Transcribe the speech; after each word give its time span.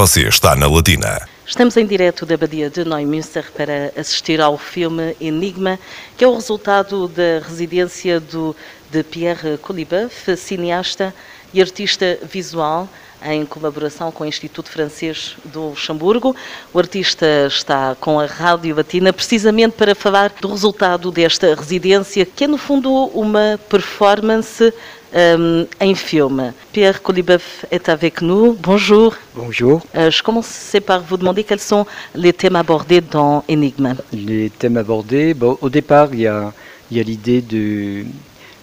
Você 0.00 0.26
está 0.26 0.56
na 0.56 0.66
Latina. 0.66 1.28
Estamos 1.46 1.76
em 1.76 1.84
direto 1.84 2.24
da 2.24 2.34
Badia 2.34 2.70
de 2.70 2.86
Neumünster 2.86 3.52
para 3.54 3.92
assistir 3.94 4.40
ao 4.40 4.56
filme 4.56 5.14
Enigma, 5.20 5.78
que 6.16 6.24
é 6.24 6.26
o 6.26 6.34
resultado 6.34 7.06
da 7.06 7.46
residência 7.46 8.18
do, 8.18 8.56
de 8.90 9.02
Pierre 9.02 9.58
Colibeuf, 9.58 10.34
cineasta 10.38 11.14
e 11.52 11.60
artista 11.60 12.18
visual, 12.22 12.88
em 13.22 13.44
colaboração 13.44 14.10
com 14.10 14.24
o 14.24 14.26
Instituto 14.26 14.70
Francês 14.70 15.36
do 15.44 15.68
Luxemburgo. 15.68 16.34
O 16.72 16.78
artista 16.78 17.26
está 17.46 17.94
com 18.00 18.18
a 18.18 18.24
Rádio 18.24 18.74
Latina 18.74 19.12
precisamente 19.12 19.72
para 19.72 19.94
falar 19.94 20.32
do 20.40 20.48
resultado 20.48 21.10
desta 21.10 21.54
residência, 21.54 22.24
que 22.24 22.44
é 22.44 22.46
no 22.46 22.56
fundo 22.56 22.90
uma 23.08 23.60
performance 23.68 24.72
um, 25.14 25.66
em 25.80 25.94
film. 25.94 26.52
Pierre 26.72 27.02
Colibeuf 27.02 27.64
est 27.70 27.88
avec 27.88 28.22
nous. 28.22 28.56
Bonjour. 28.60 29.14
Bonjour. 29.34 29.82
Euh, 29.94 30.10
je 30.10 30.22
commence 30.22 30.76
par 30.86 31.02
vous 31.02 31.16
demander 31.16 31.44
quels 31.44 31.60
sont 31.60 31.86
les 32.14 32.32
thèmes 32.32 32.56
abordés 32.56 33.00
dans 33.00 33.44
Enigma. 33.50 33.94
Les 34.12 34.50
thèmes 34.50 34.76
abordés, 34.76 35.34
bon, 35.34 35.58
au 35.60 35.68
départ, 35.68 36.08
il 36.12 36.20
y 36.20 36.26
a, 36.26 36.52
il 36.90 36.96
y 36.96 37.00
a 37.00 37.02
l'idée 37.02 37.40
de 37.40 38.04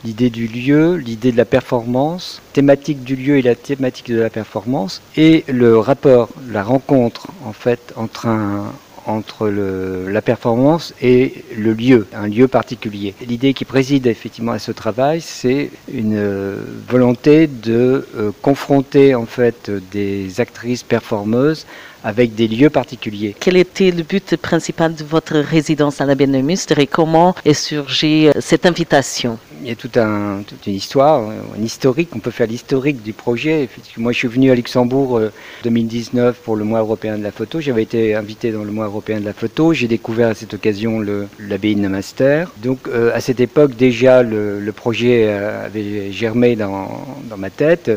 l'idée 0.04 0.30
du 0.30 0.48
lieu, 0.48 0.96
l'idée 0.96 1.32
de 1.32 1.38
la 1.38 1.46
performance, 1.46 2.42
thématique 2.54 3.04
du 3.04 3.16
lieu 3.16 3.38
et 3.38 3.42
la 3.42 3.56
thématique 3.56 4.12
de 4.12 4.20
la 4.20 4.30
performance, 4.30 5.02
et 5.18 5.44
le 5.48 5.80
rapport, 5.80 6.30
la 6.50 6.64
rencontre 6.64 7.28
en 7.46 7.52
fait 7.52 7.94
entre 7.96 8.28
un, 8.28 8.72
entre 9.08 9.48
la 9.48 10.22
performance 10.22 10.94
et 11.02 11.44
le 11.58 11.74
lieu, 11.74 12.08
un 12.14 12.28
lieu 12.28 12.48
particulier. 12.48 13.16
L'idée 13.26 13.54
qui 13.54 13.66
préside 13.66 14.06
effectivement 14.08 14.52
à 14.52 14.60
ce 14.60 14.72
travail, 14.72 15.22
c'est 15.22 15.72
une 15.92 16.18
euh, 16.18 16.58
volonté 16.88 17.48
de 17.48 18.06
euh, 18.16 18.32
confronter 18.42 19.16
en 19.16 19.26
fait 19.26 19.72
des 19.92 20.40
actrices 20.40 20.84
performeuses 20.84 21.66
avec 22.04 22.36
des 22.36 22.48
lieux 22.48 22.70
particuliers. 22.70 23.36
Quel 23.40 23.58
était 23.58 23.92
le 23.92 24.04
but 24.04 24.36
principal 24.38 24.96
de 24.96 25.04
votre 25.04 25.38
résidence 25.38 26.00
à 26.00 26.06
la 26.06 26.16
Bennemuster 26.16 26.76
et 26.78 26.88
comment 26.88 27.36
est 27.46 27.54
surgie 27.54 28.28
euh, 28.28 28.34
cette 28.40 28.66
invitation? 28.66 29.40
Y 29.70 29.72
a 29.72 29.76
toute 29.76 29.98
une 29.98 30.74
histoire, 30.74 31.30
un 31.30 31.62
historique, 31.62 32.10
on 32.16 32.20
peut 32.20 32.32
faire 32.32 32.48
l'historique 32.48 33.04
du 33.04 33.14
projet. 33.14 33.70
Moi 33.98 34.12
je 34.12 34.18
suis 34.18 34.28
venu 34.28 34.52
à 34.52 34.56
Luxembourg 34.56 35.22
en 35.22 35.30
2019 35.64 36.38
pour 36.38 36.56
le 36.56 36.64
mois 36.64 36.80
européen 36.80 37.18
de 37.18 37.24
la 37.24 37.32
photo, 37.32 37.60
j'avais 37.60 37.84
été 37.84 38.16
invité 38.16 38.52
dans 38.52 38.64
le 38.64 38.72
mois 38.72 38.86
européen 38.86 39.20
de 39.20 39.26
la 39.26 39.34
photo, 39.34 39.74
j'ai 39.74 39.88
découvert 39.88 40.30
à 40.30 40.34
cette 40.34 40.54
occasion 40.54 41.04
l'abbaye 41.40 41.76
de 41.76 41.88
Master. 41.88 42.52
Donc 42.62 42.88
euh, 42.88 43.12
à 43.14 43.20
cette 43.20 43.40
époque 43.40 43.76
déjà 43.76 44.24
le, 44.24 44.72
projet 44.72 45.26
euh, 45.28 45.66
avait 45.66 46.12
germé 46.12 46.56
dans, 46.56 47.06
dans 47.30 47.38
ma 47.38 47.50
tête. 47.50 47.92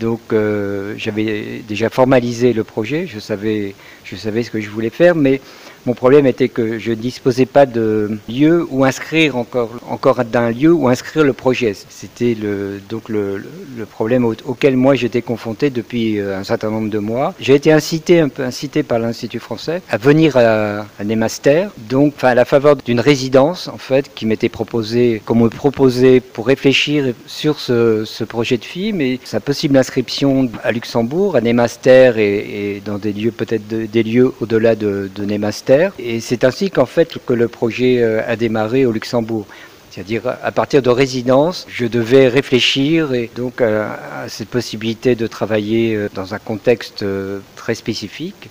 Donc 0.00 0.20
euh, 0.32 0.94
j'avais 0.96 1.62
déjà 1.68 1.90
formalisé 1.90 2.54
le 2.54 2.64
projet, 2.64 3.06
je 3.06 3.18
savais, 3.18 3.74
je 4.04 4.16
savais 4.16 4.42
ce 4.42 4.50
que 4.50 4.60
je 4.60 4.70
voulais 4.70 4.90
faire, 4.90 5.14
mais 5.14 5.42
mon 5.86 5.94
problème 5.94 6.26
était 6.26 6.48
que 6.48 6.78
je 6.78 6.90
ne 6.90 6.96
disposais 6.96 7.46
pas 7.46 7.66
de 7.66 8.18
lieu 8.28 8.66
où 8.70 8.84
inscrire 8.84 9.36
encore, 9.36 9.70
encore 9.88 10.24
d'un 10.24 10.50
lieu 10.50 10.72
où 10.72 10.88
inscrire 10.88 11.24
le 11.24 11.32
projet. 11.32 11.74
C'était 11.88 12.34
le, 12.34 12.80
donc 12.88 13.08
le, 13.08 13.42
problème 13.90 14.24
au, 14.24 14.34
auquel 14.44 14.76
moi 14.76 14.94
j'étais 14.94 15.22
confronté 15.22 15.70
depuis 15.70 16.20
un 16.20 16.44
certain 16.44 16.70
nombre 16.70 16.90
de 16.90 16.98
mois. 16.98 17.34
J'ai 17.40 17.54
été 17.54 17.72
incité, 17.72 18.20
un 18.20 18.28
peu 18.28 18.42
incité 18.42 18.82
par 18.82 18.98
l'Institut 18.98 19.38
français 19.38 19.82
à 19.90 19.96
venir 19.96 20.36
à, 20.36 20.86
à 20.98 21.04
Nemaster, 21.04 21.70
donc 21.88 22.14
enfin, 22.16 22.28
à 22.28 22.34
la 22.34 22.44
faveur 22.44 22.76
d'une 22.76 23.00
résidence 23.00 23.68
en 23.68 23.78
fait 23.78 24.10
qui 24.14 24.26
m'était 24.26 24.48
proposée, 24.48 25.22
qu'on 25.24 25.34
me 25.34 25.48
proposait 25.48 26.20
pour 26.20 26.46
réfléchir 26.46 27.14
sur 27.26 27.58
ce, 27.58 28.04
projet 28.24 28.58
de 28.58 28.64
film 28.64 29.00
et 29.00 29.18
sa 29.24 29.40
possible 29.40 29.76
inscription 29.76 30.50
à 30.62 30.72
Luxembourg, 30.72 31.36
à 31.36 31.40
Nemaster 31.40 32.18
et, 32.18 32.76
et 32.76 32.82
dans 32.84 32.98
des 32.98 33.12
lieux 33.12 33.32
peut-être 33.32 33.66
de, 33.66 33.86
des 33.86 34.02
lieux 34.02 34.32
au-delà 34.40 34.76
de, 34.76 35.10
de 35.14 35.24
Nemaster 35.24 35.69
et 35.98 36.20
c'est 36.20 36.44
ainsi 36.44 36.70
qu'en 36.70 36.86
fait 36.86 37.18
que 37.24 37.32
le 37.32 37.48
projet 37.48 38.02
euh, 38.02 38.22
a 38.26 38.36
démarré 38.36 38.86
au 38.86 38.92
Luxembourg. 38.92 39.46
C'est-à-dire 39.90 40.22
à 40.42 40.52
partir 40.52 40.82
de 40.82 40.90
résidence, 40.90 41.66
je 41.68 41.86
devais 41.86 42.28
réfléchir 42.28 43.12
et 43.12 43.28
donc 43.34 43.60
à, 43.60 43.98
à, 44.22 44.28
cette 44.28 44.48
possibilité 44.48 45.16
de 45.16 45.26
travailler 45.26 45.96
euh, 45.96 46.08
dans 46.14 46.34
un 46.34 46.38
contexte 46.38 47.02
euh, 47.02 47.40
très 47.56 47.74
spécifique, 47.74 48.50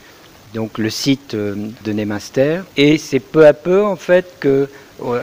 donc 0.53 0.77
le 0.77 0.89
site 0.89 1.35
de 1.35 1.93
Nemaster. 1.93 2.65
Et 2.75 2.97
c'est 2.97 3.21
peu 3.21 3.45
à 3.47 3.53
peu 3.53 3.83
en 3.83 3.95
fait 3.95 4.25
que, 4.39 4.67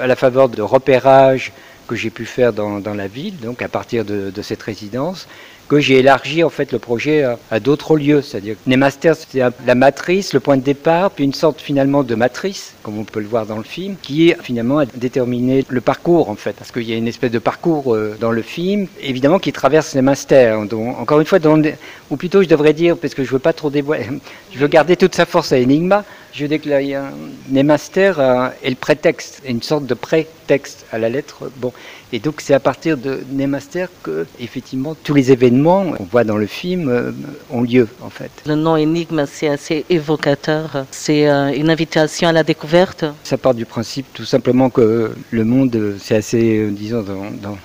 à 0.01 0.07
la 0.07 0.17
faveur 0.17 0.49
de 0.49 0.63
repérage 0.63 1.53
que 1.87 1.97
j'ai 1.97 2.11
pu 2.11 2.25
faire 2.25 2.53
dans, 2.53 2.95
la 2.95 3.07
ville, 3.07 3.37
donc 3.39 3.63
à 3.63 3.69
partir 3.69 4.05
de 4.05 4.43
cette 4.43 4.63
résidence, 4.63 5.29
que 5.69 5.81
j'ai 5.81 5.99
élargi 5.99 6.45
en 6.45 6.51
fait 6.51 6.73
le 6.73 6.79
projet 6.79 7.25
à, 7.51 7.61
d'autres 7.61 7.97
lieux, 7.97 8.23
c'est-à-dire 8.23 8.57
Nemaster 8.67 9.15
c'est 9.17 9.41
la 9.67 9.75
matrice, 9.75 10.33
le 10.33 10.41
point 10.41 10.57
de 10.57 10.63
départ, 10.63 11.11
puis 11.11 11.25
une 11.25 11.35
sorte 11.35 11.61
finalement 11.61 12.03
de 12.03 12.15
matrice, 12.15 12.75
comme 12.83 12.99
on 12.99 13.05
peut 13.05 13.21
le 13.21 13.27
voir 13.27 13.47
dans 13.47 13.57
le 13.57 13.65
film, 13.65 13.97
qui 14.01 14.31
est 14.31 14.37
finalement 14.43 14.79
à 14.79 14.87
déterminer 14.87 15.65
le 15.69 15.81
parcours 15.81 16.31
en 16.31 16.37
fait, 16.37 16.53
parce 16.53 16.71
qu'il 16.71 16.85
y 16.85 16.93
a 16.93 16.97
une 16.97 17.09
espèce 17.09 17.31
de 17.31 17.39
parcours 17.39 17.95
euh, 17.95 18.17
dans 18.21 18.33
le 18.33 18.43
film, 18.43 18.87
évidemment 19.01 19.39
qui 19.39 19.53
traverse 19.53 19.95
Nemaster, 19.95 20.65
donc 20.67 20.99
encore 20.99 21.21
une 21.21 21.27
fois, 21.27 21.39
ou 22.11 22.17
plutôt 22.17 22.43
je 22.43 22.49
devrais 22.49 22.73
dire, 22.73 22.97
parce 22.97 23.15
que 23.15 23.25
je 23.25 23.31
veux 23.31 23.39
pas 23.39 23.53
trop 23.53 23.71
dévoiler, 23.71 24.07
je 24.53 24.59
veux 24.59 24.69
garder 24.69 24.97
toute 24.97 25.15
sa 25.15 25.27
force 25.27 25.53
à 25.53 25.57
Enigma, 25.57 26.05
je 26.37 26.45
y 26.45 26.95
a 26.95 27.13
Nemaster 27.49 28.21
euh, 28.21 28.49
est 28.63 28.69
le 28.69 28.77
prétexte, 28.77 29.41
une 29.47 29.63
sorte 29.63 29.87
de 29.87 29.95
prétexte 29.95 30.85
à 30.93 30.99
la 30.99 31.09
lettre. 31.09 31.51
Bon, 31.57 31.73
et 32.13 32.19
donc 32.19 32.43
c'est 32.43 32.53
à 32.53 32.61
partir 32.61 32.99
de 32.99 33.21
Nemaster 33.33 33.89
que 34.03 34.27
effectivement 34.39 34.95
tous 35.03 35.15
les 35.15 35.33
événements 35.33 35.56
qu'on 35.65 36.05
voit 36.05 36.25
dans 36.25 36.37
le 36.37 36.47
film 36.47 36.89
euh, 36.89 37.13
ont 37.51 37.63
lieu 37.63 37.89
en 38.03 38.11
fait. 38.11 38.31
Le 38.47 38.55
nom 38.55 38.77
énigme 38.77 39.25
c'est 39.27 39.49
assez 39.49 39.85
évocateur. 39.91 40.87
C'est 40.91 41.29
euh, 41.29 41.53
une 41.55 41.71
invitation 41.71 42.29
à 42.29 42.33
la 42.33 42.43
découverte. 42.43 43.05
Ça 43.25 43.39
part 43.39 43.55
du 43.55 43.65
principe 43.65 44.07
tout 44.15 44.25
simplement 44.25 44.71
que 44.71 45.13
le 45.31 45.45
monde 45.45 45.95
c'est 46.01 46.17
assez 46.17 46.59
euh, 46.59 46.71
disons 46.71 47.03
dans, 47.03 47.31
dans 47.43 47.59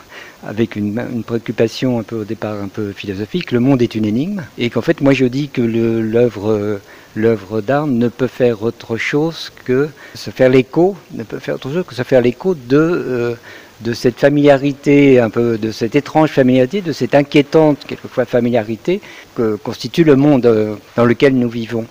avec 0.45 0.75
une, 0.75 0.99
une, 1.13 1.23
préoccupation 1.23 1.99
un 1.99 2.03
peu 2.03 2.21
au 2.21 2.23
départ 2.23 2.55
un 2.55 2.67
peu 2.67 2.93
philosophique, 2.93 3.51
le 3.51 3.59
monde 3.59 3.79
est 3.83 3.93
une 3.93 4.05
énigme, 4.05 4.41
et 4.57 4.71
qu'en 4.71 4.81
fait 4.81 4.99
moi 4.99 5.13
je 5.13 5.25
dis 5.25 5.49
que 5.49 5.61
l'œuvre 5.61 6.79
l'œuvre 7.15 7.61
d'art 7.61 7.87
ne 7.87 8.07
peut 8.07 8.27
faire 8.27 8.63
autre 8.63 8.97
chose 8.97 9.51
que 9.65 9.89
se 10.15 10.29
faire 10.29 10.49
l'écho, 10.49 10.95
ne 11.13 11.23
peut 11.23 11.39
faire 11.39 11.55
autre 11.55 11.71
chose 11.71 11.85
que 11.85 11.95
se 11.95 12.03
faire 12.03 12.21
l'écho 12.21 12.55
de 12.55 12.77
euh, 12.77 13.35
de 13.83 13.93
cette 13.93 14.19
familiarité, 14.19 15.19
un 15.19 15.29
peu 15.29 15.57
de 15.57 15.71
cette 15.71 15.95
étrange 15.95 16.29
familiarité, 16.29 16.81
de 16.81 16.91
cette 16.91 17.15
inquiétante 17.15 17.79
quelquefois 17.87 18.25
familiarité 18.25 19.01
que 19.35 19.55
constitue 19.55 20.03
le 20.03 20.15
monde 20.15 20.45
euh, 20.45 20.75
dans 20.95 21.05
lequel 21.05 21.35
nous 21.35 21.49
vivons. 21.49 21.85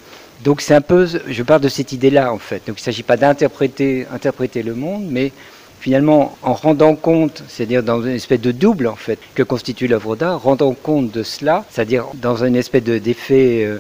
Donc 0.45 0.61
c'est 0.61 0.75
un 0.75 0.81
peu, 0.81 1.07
je 1.07 1.43
parle 1.43 1.61
de 1.61 1.69
cette 1.69 1.93
idée-là 1.93 2.33
en 2.33 2.39
fait. 2.39 2.63
Donc 2.67 2.79
il 2.79 2.83
ne 2.83 2.85
s'agit 2.85 3.03
pas 3.03 3.17
d'interpréter 3.17 4.07
interpréter 4.13 4.63
le 4.63 4.75
monde, 4.75 5.07
mais 5.11 5.33
finalement 5.81 6.37
en 6.43 6.55
rendant 6.55 6.95
compte, 6.95 7.43
c'est-à-dire 7.49 7.83
dans 7.83 8.03
une 8.03 8.13
espèce 8.13 8.41
de 8.41 8.53
double 8.53 8.87
en 8.87 8.97
fait 8.97 9.19
que 9.35 9.43
constitue 9.43 9.87
l'œuvre 9.87 10.17
d'art, 10.17 10.43
rendant 10.43 10.73
compte 10.75 11.11
de 11.11 11.23
cela, 11.23 11.65
c'est-à-dire 11.71 12.07
dans 12.15 12.45
une 12.45 12.57
espèce 12.57 12.85
d'effet 12.85 13.65
euh, 13.65 13.79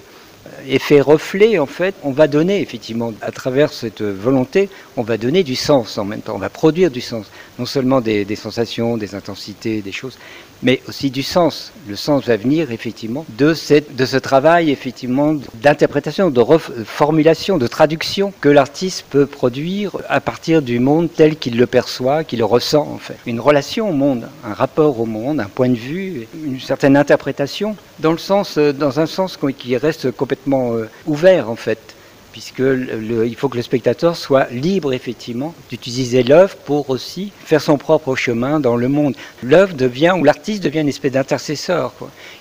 effet 0.69 1.01
reflet, 1.01 1.59
en 1.59 1.67
fait, 1.67 1.95
on 2.03 2.13
va 2.13 2.29
donner, 2.29 2.61
effectivement, 2.61 3.13
à 3.21 3.31
travers 3.31 3.73
cette 3.73 4.03
volonté, 4.03 4.69
on 4.97 5.03
va 5.03 5.17
donner 5.17 5.43
du 5.43 5.57
sens 5.57 5.99
en 5.99 6.05
même 6.05 6.21
temps, 6.21 6.35
on 6.35 6.39
va 6.39 6.49
produire 6.49 6.91
du 6.91 7.01
sens, 7.01 7.27
non 7.59 7.67
seulement 7.67 8.01
des, 8.01 8.37
sensations, 8.37 8.97
des 8.97 9.15
intensités, 9.15 9.83
des 9.83 9.93
choses, 9.93 10.19
mais 10.63 10.81
aussi 10.89 11.11
du 11.11 11.23
sens. 11.23 11.73
Le 11.89 11.97
sens 11.97 12.27
va 12.27 12.37
venir, 12.37 12.71
effectivement, 12.71 13.25
de, 13.31 13.55
cette, 13.55 13.97
de 13.97 14.05
ce 14.05 14.17
travail, 14.17 14.71
effectivement, 14.71 15.35
d'interprétation, 15.55 16.31
de 16.31 16.41
reformulation, 16.41 17.59
de 17.59 17.67
traduction 17.67 18.33
que 18.41 18.49
l'artiste 18.49 19.07
peut 19.09 19.27
produire 19.27 19.97
à 20.09 20.21
partir 20.21 20.63
du 20.63 20.79
monde 20.79 21.09
tel 21.15 21.37
qu'il 21.37 21.57
le 21.57 21.67
perçoit, 21.67 22.25
qu'il 22.25 22.41
le 22.41 22.45
ressent, 22.45 22.87
en 22.93 22.99
fait. 22.99 23.17
Une 23.27 23.41
relation 23.41 23.89
au 23.89 23.93
monde, 23.93 24.29
un 24.45 24.53
rapport 24.53 25.01
au 25.01 25.07
monde, 25.07 25.41
un 25.41 25.49
point 25.49 25.69
de 25.69 25.77
vue, 25.77 26.27
une 26.45 26.61
certaine 26.61 26.97
interprétation, 26.97 27.77
dans 27.99 28.13
le 28.13 28.19
sens, 28.19 28.59
dans 28.59 29.01
un 29.01 29.07
sens 29.07 29.39
qui 29.59 29.77
reste 29.77 30.11
complètement 30.11 30.30
euh, 30.49 30.89
ouvert, 31.07 31.51
en 31.51 31.57
fait 31.57 31.95
puisque 32.33 32.59
le, 32.59 32.77
le, 32.77 33.27
il 33.27 33.35
faut 33.35 33.49
que 33.49 33.57
le 33.57 33.63
spectateur 33.63 34.17
soit 34.17 34.49
libre 34.51 34.93
effectivement 34.93 35.55
d'utiliser 35.69 36.23
l'œuvre 36.23 36.57
pour 36.57 36.91
aussi 36.91 37.33
faire 37.45 37.61
son 37.61 37.77
propre 37.77 38.15
chemin 38.15 38.61
dans 38.61 38.77
le 38.77 38.89
monde. 38.89 39.15
L'œuvre 39.43 39.75
devient, 39.75 40.15
ou 40.19 40.25
l'artiste 40.25 40.63
devient 40.63 40.81
une 40.81 40.89
espèce 40.89 41.13
d'intercesseur, 41.13 41.93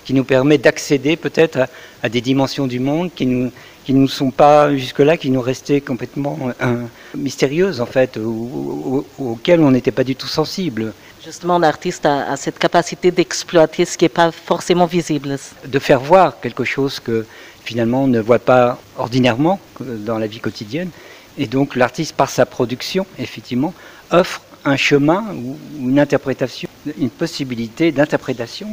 qui 0.04 0.14
nous 0.14 0.24
permet 0.24 0.58
d'accéder 0.58 1.16
peut-être 1.16 1.58
à, 1.58 1.66
à, 2.02 2.08
des 2.08 2.20
dimensions 2.20 2.66
du 2.66 2.80
monde 2.80 3.10
qui 3.14 3.26
nous 3.26 3.50
qui 3.84 3.94
ne 3.94 4.06
sont 4.06 4.30
pas 4.30 4.76
jusque-là, 4.76 5.16
qui 5.16 5.30
nous 5.30 5.40
restaient 5.40 5.80
complètement 5.80 6.38
euh, 6.60 6.84
mystérieuses 7.16 7.80
en 7.80 7.86
fait, 7.86 8.18
ou, 8.18 9.04
ou, 9.18 9.30
auxquelles 9.32 9.60
on 9.60 9.70
n'était 9.70 9.90
pas 9.90 10.04
du 10.04 10.14
tout 10.14 10.26
sensible. 10.26 10.92
Justement, 11.24 11.58
l'artiste 11.58 12.04
a, 12.04 12.30
a, 12.30 12.36
cette 12.36 12.58
capacité 12.58 13.10
d'exploiter 13.10 13.86
ce 13.86 13.96
qui 13.96 14.04
n'est 14.04 14.10
pas 14.10 14.30
forcément 14.30 14.86
visible. 14.86 15.38
De 15.66 15.78
faire 15.78 16.00
voir 16.00 16.38
quelque 16.40 16.62
chose 16.62 17.00
que 17.00 17.24
finalement 17.64 18.06
ne 18.06 18.20
voit 18.20 18.38
pas 18.38 18.78
ordinairement 18.98 19.60
dans 19.80 20.18
la 20.18 20.26
vie 20.26 20.40
quotidienne. 20.40 20.90
Et 21.38 21.46
donc 21.46 21.76
l'artiste, 21.76 22.14
par 22.14 22.30
sa 22.30 22.46
production, 22.46 23.06
effectivement, 23.18 23.72
offre 24.10 24.42
un 24.64 24.76
chemin 24.76 25.24
ou 25.34 25.56
une 25.78 25.98
interprétation, 25.98 26.68
une 26.98 27.10
possibilité 27.10 27.92
d'interprétation 27.92 28.68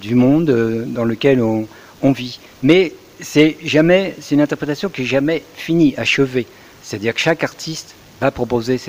du 0.00 0.14
monde 0.14 0.50
dans 0.88 1.04
lequel 1.04 1.40
on, 1.42 1.66
vit. 2.12 2.40
Mais 2.62 2.92
c'est 3.20 3.56
jamais, 3.64 4.14
c'est 4.20 4.34
une 4.34 4.40
interprétation 4.40 4.88
qui 4.88 5.02
est 5.02 5.06
jamais 5.06 5.42
finie, 5.54 5.94
achevée. 5.96 6.46
C'est-à-dire 6.82 7.14
que 7.14 7.20
chaque 7.20 7.44
artiste 7.44 7.94
va 8.20 8.30
proposer 8.30 8.80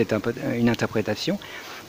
une 0.55 0.69
interprétation. 0.69 1.37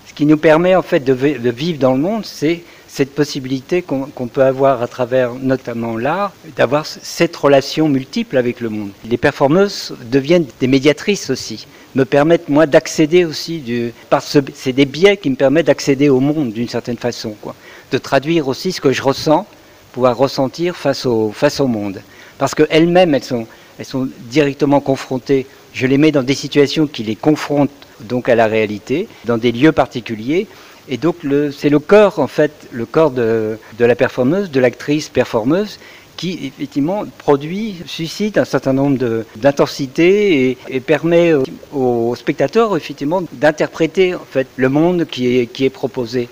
Ce 0.06 0.14
qui 0.14 0.26
nous 0.26 0.36
permet 0.36 0.74
en 0.74 0.82
fait 0.82 1.00
de, 1.00 1.12
vivre 1.12 1.78
dans 1.78 1.92
le 1.92 1.98
monde, 1.98 2.24
c'est 2.24 2.62
cette 2.86 3.14
possibilité 3.14 3.82
qu'on 3.82 4.28
peut 4.28 4.44
avoir 4.44 4.80
à 4.80 4.86
travers 4.86 5.34
notamment 5.34 5.96
l'art, 5.96 6.32
d'avoir 6.56 6.86
cette 6.86 7.34
relation 7.34 7.88
multiple 7.88 8.36
avec 8.36 8.60
le 8.60 8.68
monde. 8.68 8.90
Les 9.04 9.16
performeuses 9.16 9.96
deviennent 10.12 10.46
des 10.60 10.68
médiatrices 10.68 11.28
aussi, 11.30 11.66
me 11.96 12.04
permettent 12.04 12.48
moi 12.48 12.66
d'accéder 12.66 13.24
aussi, 13.24 13.58
du, 13.58 13.92
par 14.10 14.22
c'est 14.22 14.72
des 14.72 14.84
biais 14.84 15.16
qui 15.16 15.30
me 15.30 15.34
permettent 15.34 15.66
d'accéder 15.66 16.08
au 16.08 16.20
monde 16.20 16.52
d'une 16.52 16.68
certaine 16.68 16.98
façon, 16.98 17.34
quoi. 17.40 17.56
de 17.90 17.98
traduire 17.98 18.46
aussi 18.46 18.70
ce 18.70 18.80
que 18.80 18.92
je 18.92 19.02
ressens, 19.02 19.44
pouvoir 19.92 20.16
ressentir 20.16 20.76
face 20.76 21.04
au, 21.04 21.32
face 21.32 21.58
au 21.58 21.66
monde. 21.66 22.00
Parce 22.38 22.54
qu'elles-mêmes, 22.54 23.14
elles 23.14 23.24
sont, 23.24 23.46
elles 23.78 23.84
sont 23.84 24.08
directement 24.30 24.80
confrontées, 24.80 25.46
je 25.72 25.88
les 25.88 25.98
mets 25.98 26.12
dans 26.12 26.22
des 26.22 26.34
situations 26.34 26.86
qui 26.86 27.02
les 27.02 27.16
confrontent 27.16 27.70
donc 28.04 28.28
à 28.28 28.34
la 28.34 28.46
réalité, 28.46 29.08
dans 29.24 29.38
des 29.38 29.52
lieux 29.52 29.72
particuliers, 29.72 30.46
et 30.88 30.96
donc 30.96 31.16
c'est 31.56 31.70
le 31.70 31.78
corps, 31.78 32.18
en 32.18 32.26
fait, 32.26 32.52
le 32.70 32.84
corps 32.86 33.10
de, 33.10 33.58
la 33.78 33.94
performeuse, 33.94 34.50
de 34.50 34.60
l'actrice 34.60 35.08
performeuse, 35.08 35.78
qui 36.16 36.52
effectivement 36.56 37.04
produit, 37.18 37.76
suscite 37.86 38.38
un 38.38 38.44
certain 38.44 38.72
nombre 38.72 39.24
d'intensités 39.36 40.56
et, 40.68 40.80
permet 40.80 41.32
aux 41.72 42.14
spectateurs 42.14 42.76
effectivement 42.76 43.22
d'interpréter 43.32 44.14
en 44.14 44.24
fait 44.30 44.46
le 44.56 44.68
monde 44.68 45.06
qui 45.06 45.38
est, 45.38 45.46
qui 45.46 45.64
est 45.64 45.70
proposé. 45.70 46.28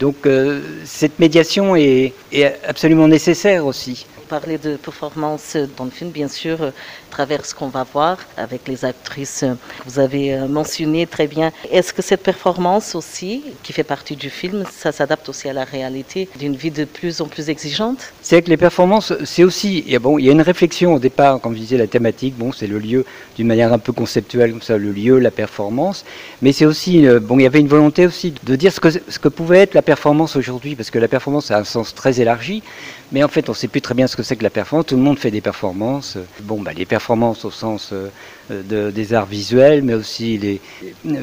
Donc 0.00 0.26
euh, 0.26 0.60
cette 0.84 1.18
médiation 1.18 1.76
est, 1.76 2.12
est 2.32 2.58
absolument 2.66 3.08
nécessaire 3.08 3.66
aussi. 3.66 4.06
Parler 4.28 4.56
de 4.56 4.76
performance 4.76 5.58
dans 5.76 5.84
le 5.84 5.90
film, 5.90 6.08
bien 6.10 6.26
sûr, 6.26 6.62
euh, 6.62 6.68
à 6.68 7.10
travers 7.10 7.44
ce 7.44 7.54
qu'on 7.54 7.68
va 7.68 7.84
voir 7.84 8.16
avec 8.38 8.66
les 8.66 8.86
actrices 8.86 9.40
que 9.40 9.84
vous 9.90 9.98
avez 9.98 10.32
euh, 10.32 10.48
mentionnées 10.48 11.06
très 11.06 11.26
bien. 11.26 11.52
Est-ce 11.70 11.92
que 11.92 12.00
cette 12.00 12.22
performance 12.22 12.94
aussi, 12.94 13.44
qui 13.62 13.74
fait 13.74 13.84
partie 13.84 14.16
du 14.16 14.30
film, 14.30 14.64
ça 14.72 14.90
s'adapte 14.90 15.28
aussi 15.28 15.50
à 15.50 15.52
la 15.52 15.64
réalité 15.64 16.30
d'une 16.38 16.56
vie 16.56 16.70
de 16.70 16.86
plus 16.86 17.20
en 17.20 17.26
plus 17.26 17.50
exigeante? 17.50 17.98
C'est 18.22 18.40
que 18.40 18.48
les 18.48 18.56
performances, 18.56 19.12
c'est 19.26 19.44
aussi, 19.44 19.80
il 19.86 19.92
y, 19.92 19.96
a, 19.96 19.98
bon, 19.98 20.18
il 20.18 20.24
y 20.24 20.30
a 20.30 20.32
une 20.32 20.40
réflexion 20.40 20.94
au 20.94 20.98
départ, 20.98 21.38
comme 21.38 21.52
je 21.52 21.58
disais, 21.58 21.76
la 21.76 21.86
thématique, 21.86 22.34
bon, 22.34 22.52
c'est 22.52 22.66
le 22.66 22.78
lieu 22.78 23.04
d'une 23.36 23.48
manière 23.48 23.70
un 23.70 23.78
peu 23.78 23.92
conceptuelle, 23.92 24.52
comme 24.52 24.62
ça, 24.62 24.78
le 24.78 24.92
lieu, 24.92 25.18
la 25.18 25.30
performance, 25.30 26.06
mais 26.40 26.52
c'est 26.52 26.64
aussi, 26.64 27.06
euh, 27.06 27.20
bon, 27.20 27.38
il 27.38 27.42
y 27.42 27.46
avait 27.46 27.60
une 27.60 27.68
volonté 27.68 28.06
aussi 28.06 28.32
de 28.42 28.56
dire 28.56 28.72
ce 28.72 28.80
que, 28.80 28.88
ce 28.88 29.18
que 29.18 29.28
pouvait 29.28 29.58
être 29.58 29.74
la 29.74 29.81
performance 29.82 30.36
aujourd'hui, 30.36 30.74
parce 30.74 30.90
que 30.90 30.98
la 30.98 31.08
performance 31.08 31.50
a 31.50 31.58
un 31.58 31.64
sens 31.64 31.94
très 31.94 32.20
élargi, 32.20 32.62
mais 33.12 33.22
en 33.22 33.28
fait, 33.28 33.48
on 33.48 33.52
ne 33.52 33.56
sait 33.56 33.68
plus 33.68 33.80
très 33.80 33.94
bien 33.94 34.06
ce 34.06 34.16
que 34.16 34.22
c'est 34.22 34.36
que 34.36 34.42
la 34.42 34.50
performance. 34.50 34.86
Tout 34.86 34.96
le 34.96 35.02
monde 35.02 35.18
fait 35.18 35.30
des 35.30 35.40
performances. 35.40 36.16
Bon, 36.40 36.60
bah, 36.60 36.72
les 36.72 36.86
performances 36.86 37.44
au 37.44 37.50
sens 37.50 37.90
euh, 37.92 38.08
de, 38.50 38.90
des 38.90 39.14
arts 39.14 39.26
visuels, 39.26 39.82
mais 39.82 39.94
aussi 39.94 40.60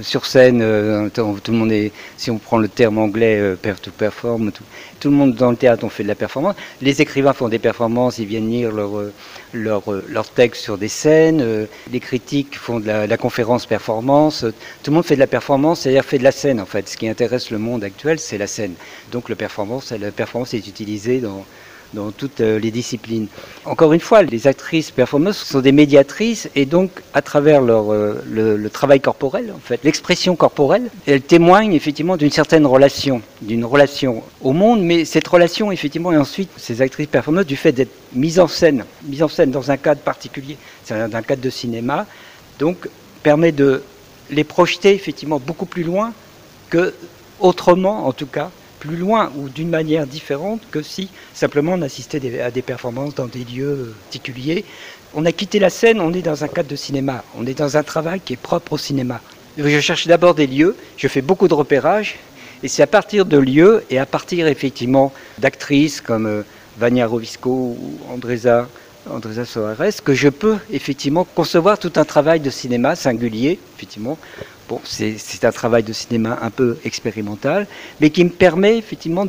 sur 0.02 0.26
scène, 0.26 0.62
euh, 0.62 1.10
tout 1.10 1.52
le 1.52 1.58
monde 1.58 1.72
est, 1.72 1.92
si 2.18 2.32
on 2.32 2.38
prend 2.38 2.58
le 2.58 2.68
terme 2.68 2.98
anglais, 2.98 3.38
euh, 3.40 3.56
to 3.82 3.92
perform, 3.92 4.52
tout, 4.52 5.10
le 5.10 5.16
monde 5.16 5.36
dans 5.36 5.52
le 5.52 5.58
théâtre, 5.58 5.84
on 5.84 5.90
fait 5.90 6.04
de 6.04 6.08
la 6.08 6.16
performance. 6.16 6.56
Les 6.82 7.02
écrivains 7.02 7.34
font 7.34 7.50
des 7.50 7.60
performances, 7.60 8.18
ils 8.18 8.26
viennent 8.26 8.50
lire 8.50 8.72
leurs 8.72 9.12
leur, 9.54 9.84
leur 10.08 10.30
textes 10.30 10.62
sur 10.62 10.78
des 10.78 10.88
scènes. 10.88 11.68
les 11.92 12.00
critiques 12.00 12.58
font 12.58 12.80
de 12.80 12.88
la, 12.88 13.08
la, 13.08 13.18
conférence 13.18 13.66
performance. 13.66 14.46
Tout 14.84 14.92
le 14.92 14.96
monde 14.96 15.06
fait 15.06 15.16
de 15.16 15.20
la 15.20 15.28
performance, 15.28 15.82
c'est-à-dire 15.82 16.06
fait 16.06 16.20
de 16.20 16.24
la 16.24 16.32
scène, 16.32 16.60
en 16.60 16.66
fait. 16.66 16.88
Ce 16.88 16.98
qui 16.98 17.08
intéresse 17.08 17.52
le 17.52 17.58
monde 17.58 17.84
actuel, 17.84 18.20
c'est 18.20 18.38
la 18.38 18.48
scène. 18.48 18.74
Donc 19.12 19.30
le 19.30 19.36
performance, 19.36 19.92
la 19.92 20.12
performance 20.12 20.54
est 20.54 20.68
utilisée 20.68 21.20
dans 21.20 21.46
dans 21.94 22.12
toutes 22.12 22.42
euh, 22.42 22.60
les 22.60 22.72
disciplines. 22.72 23.28
Encore 23.66 23.94
une 23.94 24.00
fois, 24.00 24.22
les 24.24 24.48
actrices 24.48 24.92
performeuses 24.92 25.38
sont 25.38 25.62
des 25.62 25.72
médiatrices 25.72 26.50
et 26.56 26.66
donc 26.66 26.92
à 27.14 27.22
travers 27.22 27.62
leur, 27.62 27.92
euh, 27.92 28.24
le, 28.30 28.70
travail 28.70 29.00
corporel, 29.02 29.52
en 29.56 29.60
fait, 29.60 29.84
l'expression 29.84 30.36
corporelle, 30.36 30.90
elles 31.08 31.22
témoignent 31.22 31.74
effectivement 31.74 32.18
d'une 32.18 32.32
certaine 32.32 32.66
relation, 32.66 33.22
d'une 33.42 33.66
relation 33.66 34.24
au 34.42 34.54
monde, 34.54 34.82
mais 34.82 35.06
cette 35.06 35.28
relation 35.28 35.72
effectivement 35.72 36.12
et 36.12 36.18
ensuite 36.18 36.50
ces 36.58 36.82
actrices 36.82 37.08
performeuses 37.08 37.48
du 37.48 37.56
fait 37.56 37.72
d'être 37.72 37.94
mises 38.14 38.40
en 38.40 38.48
scène, 38.48 38.86
mises 39.04 39.24
en 39.24 39.28
scène 39.28 39.52
dans 39.52 39.72
un 39.72 39.78
cadre 39.78 40.02
particulier, 40.02 40.58
c'est 40.84 40.94
un 40.94 41.22
cadre 41.22 41.42
de 41.42 41.50
cinéma, 41.50 42.06
donc 42.60 42.88
permet 43.24 43.52
de 43.52 43.84
les 44.30 44.44
projeter 44.44 44.94
effectivement 44.94 45.40
beaucoup 45.40 45.66
plus 45.66 45.84
loin 45.84 46.14
que 46.70 46.94
autrement 47.40 48.06
en 48.06 48.14
tout 48.14 48.28
cas 48.28 48.52
plus 48.80 48.96
loin 48.96 49.32
ou 49.38 49.50
d'une 49.50 49.70
manière 49.70 50.08
différente 50.08 50.62
que 50.72 50.82
si 50.82 51.10
simplement 51.34 51.74
on 51.74 51.82
assistait 51.82 52.42
à 52.42 52.52
des 52.52 52.62
performances 52.62 53.16
dans 53.16 53.28
des 53.28 53.44
lieux 53.44 53.94
particuliers. 54.06 54.66
On 55.14 55.26
a 55.26 55.32
quitté 55.32 55.60
la 55.60 55.70
scène, 55.70 56.00
on 56.02 56.14
est 56.14 56.22
dans 56.22 56.44
un 56.44 56.48
cadre 56.48 56.70
de 56.70 56.76
cinéma, 56.76 57.24
on 57.38 57.46
est 57.46 57.58
dans 57.58 57.78
un 57.78 57.84
travail 57.84 58.22
qui 58.22 58.34
est 58.34 58.38
propre 58.38 58.74
au 58.74 58.78
cinéma. 58.78 59.22
Je 59.58 59.80
cherche 59.80 60.08
d'abord 60.08 60.36
des 60.36 60.48
lieux, 60.48 60.76
je 60.98 61.08
fais 61.08 61.22
beaucoup 61.22 61.48
de 61.48 61.54
repérages, 61.54 62.18
et 62.64 62.68
c'est 62.68 62.84
à 62.84 62.88
partir 62.88 63.26
de 63.26 63.38
lieux 63.38 63.84
et 63.90 64.00
à 64.00 64.06
partir 64.06 64.48
effectivement 64.48 65.12
d'actrices 65.38 66.02
comme 66.02 66.26
euh, 66.28 66.42
Vania 66.78 67.08
Rovisco 67.08 67.50
ou 67.50 68.00
Andresa, 68.14 68.68
Andresa 69.10 69.46
Soares 69.46 70.04
que 70.04 70.14
je 70.14 70.30
peux 70.30 70.58
effectivement 70.72 71.24
concevoir 71.24 71.80
tout 71.80 71.94
un 71.96 72.06
travail 72.06 72.40
de 72.40 72.50
cinéma 72.50 72.96
singulier, 72.96 73.60
effectivement, 73.76 74.18
Bon, 74.70 74.80
c'est 74.84 75.46
un 75.46 75.52
travail 75.52 75.82
de 75.82 75.94
cinéma 75.94 76.38
un 76.44 76.52
peu 76.52 76.78
expérimental, 76.86 77.66
mais 78.00 78.12
qui 78.12 78.24
me 78.24 78.30
permet 78.30 78.78
effectivement, 78.78 79.26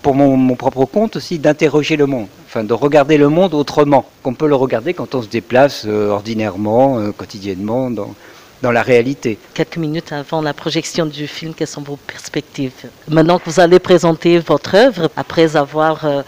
pour 0.00 0.14
mon, 0.14 0.56
propre 0.56 0.86
compte 0.86 1.16
aussi, 1.16 1.38
d'interroger 1.38 1.96
le 1.96 2.06
monde, 2.06 2.28
enfin 2.46 2.64
de 2.64 2.72
regarder 2.72 3.18
le 3.18 3.28
monde 3.28 3.52
autrement 3.52 4.06
qu'on 4.22 4.32
peut 4.32 4.48
le 4.48 4.54
regarder 4.54 4.94
quand 4.94 5.14
on 5.14 5.20
se 5.20 5.28
déplace 5.28 5.84
euh, 5.86 6.08
ordinairement, 6.08 6.98
euh, 6.98 7.10
quotidiennement 7.12 7.90
dans, 7.90 8.14
dans 8.62 8.72
la 8.72 8.82
réalité. 8.82 9.36
Quelques 9.52 9.76
minutes 9.76 10.12
avant 10.12 10.40
la 10.40 10.54
projection 10.54 11.04
du 11.04 11.26
film, 11.26 11.52
quelles 11.52 11.66
sont 11.68 11.82
vos 11.82 11.96
perspectives? 11.96 12.72
Maintenant 13.08 13.38
que 13.38 13.50
vous 13.50 13.60
allez 13.60 13.78
présenter 13.78 14.38
votre 14.38 14.74
œuvre, 14.76 15.10
après 15.14 15.56
avoir 15.56 16.06
euh, 16.06 16.22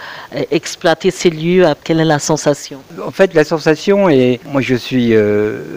exploité 0.50 1.10
ces 1.10 1.30
lieux, 1.30 1.64
quelle 1.84 2.00
est 2.00 2.04
la 2.04 2.18
sensation? 2.18 2.80
En 3.02 3.10
fait, 3.10 3.32
la 3.32 3.44
sensation 3.44 4.10
est, 4.10 4.40
moi 4.44 4.60
je 4.60 4.74
suis, 4.74 5.14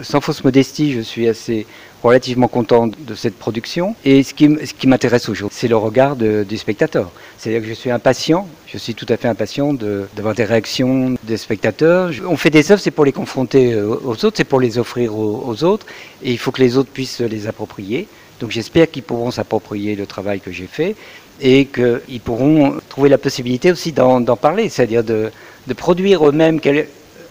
sans 0.02 0.20
fausse 0.20 0.44
modestie, 0.44 0.92
je 0.92 1.00
suis 1.00 1.26
assez 1.26 1.66
relativement 2.02 2.48
content 2.48 2.86
de 2.86 3.14
cette 3.14 3.38
production. 3.38 3.94
Et 4.04 4.22
ce 4.22 4.34
qui, 4.34 4.48
ce 4.64 4.74
qui 4.74 4.86
m'intéresse 4.86 5.28
aujourd'hui, 5.28 5.56
c'est 5.58 5.68
le 5.68 5.76
regard 5.76 6.16
du 6.16 6.56
spectateur. 6.56 7.10
C'est-à-dire 7.38 7.62
que 7.62 7.68
je 7.68 7.74
suis 7.74 7.90
impatient, 7.90 8.48
je 8.66 8.78
suis 8.78 8.94
tout 8.94 9.06
à 9.08 9.16
fait 9.16 9.28
impatient 9.28 9.74
d'avoir 9.74 10.34
des 10.34 10.44
réactions 10.44 11.16
des 11.22 11.36
spectateurs. 11.36 12.10
On 12.26 12.36
fait 12.36 12.50
des 12.50 12.72
œuvres, 12.72 12.80
c'est 12.80 12.90
pour 12.90 13.04
les 13.04 13.12
confronter 13.12 13.72
euh, 13.72 13.96
aux 14.04 14.24
autres, 14.24 14.36
c'est 14.36 14.44
pour 14.44 14.60
les 14.60 14.78
offrir 14.78 15.16
aux, 15.16 15.64
autres, 15.64 15.86
et 16.22 16.32
il 16.32 16.38
faut 16.38 16.50
que 16.50 16.62
les 16.62 16.76
autres 16.76 16.90
puissent 16.90 17.20
les 17.20 17.46
approprier. 17.46 18.08
Donc 18.40 18.50
j'espère 18.50 18.90
qu'ils 18.90 19.02
pourront 19.02 19.30
s'approprier 19.30 19.96
le 19.96 20.06
travail 20.06 20.40
que 20.40 20.50
j'ai 20.50 20.66
fait 20.66 20.96
et 21.42 21.66
qu'ils 21.66 22.20
pourront 22.20 22.78
trouver 22.88 23.08
la 23.08 23.18
possibilité 23.18 23.70
aussi 23.72 23.92
d'en 23.92 24.36
parler, 24.36 24.68
c'est-à-dire 24.68 25.04
de, 25.04 25.30
de 25.66 25.74
produire 25.74 26.26
eux-mêmes 26.26 26.60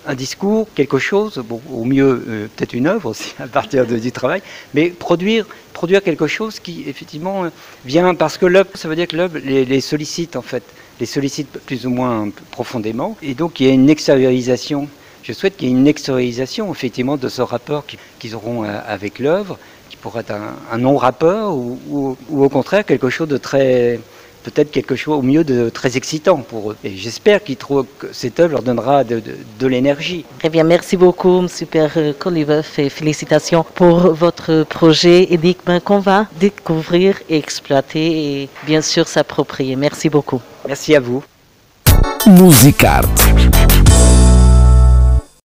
un 0.10 0.16
discours, 0.16 0.68
quelque 0.74 0.98
chose, 0.98 1.42
au 1.72 1.86
mieux 1.86 2.24
euh, 2.28 2.48
peut-être 2.56 2.74
une 2.74 2.88
œuvre 2.88 3.12
aussi 3.12 3.36
à 3.40 3.48
partir 3.48 3.86
de, 3.86 3.98
du 4.00 4.12
travail, 4.12 4.42
mais 4.74 4.90
produire, 4.90 5.46
produire 5.72 6.02
quelque 6.02 6.26
chose 6.26 6.60
qui 6.60 6.84
effectivement 6.88 7.46
euh, 7.46 7.50
vient 7.86 8.16
parce 8.16 8.38
que 8.40 8.48
l'œuvre, 8.48 8.70
ça 8.74 8.90
veut 8.90 8.96
dire 8.96 9.08
que 9.08 9.16
l'œuvre 9.16 9.38
les, 9.38 9.82
sollicite 9.82 10.36
en 10.36 10.42
fait, 10.42 10.64
les 11.00 11.06
sollicite 11.06 11.60
plus 11.68 11.86
ou 11.86 11.92
moins 11.92 12.30
profondément, 12.50 13.18
et 13.22 13.36
donc 13.36 13.60
il 13.60 13.68
y 13.68 13.70
a 13.70 13.74
une 13.74 13.90
extériorisation. 13.90 14.88
Je 15.22 15.32
souhaite 15.32 15.58
qu'il 15.58 15.68
y 15.68 15.72
ait 15.72 15.76
une 15.76 15.88
extériorisation 15.88 16.72
effectivement 16.72 17.18
de 17.18 17.30
ce 17.30 17.44
rapport 17.44 17.84
qu'ils 18.18 18.36
auront 18.36 18.64
euh, 18.64 18.80
avec 18.88 19.20
l'œuvre, 19.20 19.60
qui 19.92 19.98
pourrait 19.98 20.22
être 20.22 20.34
un, 20.72 20.78
non-rapport 20.80 21.56
ou, 21.56 22.18
ou 22.30 22.44
au 22.44 22.50
contraire 22.50 22.84
quelque 22.84 23.12
chose 23.12 23.28
de 23.28 23.38
très 23.38 24.00
peut-être 24.44 24.72
quelque 24.72 24.96
chose 24.96 25.18
au 25.20 25.22
mieux 25.22 25.44
de 25.44 25.70
très 25.70 25.98
excitant 25.98 26.38
pour 26.38 26.72
eux. 26.72 26.78
Et 26.84 26.96
j'espère 26.96 27.44
qu'ils 27.44 27.58
trouvent 27.58 27.86
que 27.98 28.08
cette 28.12 28.40
œuvre 28.40 28.54
leur 28.54 28.64
donnera 28.64 29.04
de, 29.04 29.22
de, 29.60 29.68
l'énergie. 29.68 30.26
Très 30.40 30.50
bien, 30.50 30.64
merci 30.64 30.98
beaucoup, 30.98 31.48
Super 31.48 31.92
Coliveuf, 32.18 32.80
et 32.80 32.90
félicitations 32.90 33.66
pour 33.76 34.14
votre 34.14 34.64
projet 34.64 35.34
Énigme 35.34 35.80
qu'on 35.80 36.00
va 36.00 36.28
découvrir 36.40 37.20
et 37.30 37.38
exploiter 37.38 38.42
et 38.44 38.50
bien 38.66 38.82
sûr 38.82 39.08
s'approprier. 39.08 39.76
Merci 39.76 40.10
beaucoup. 40.10 40.42
Merci 40.68 40.96
à 40.96 41.00
vous. 41.00 41.24